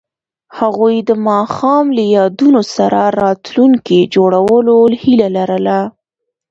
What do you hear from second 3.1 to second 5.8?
راتلونکی جوړولو هیله لرله.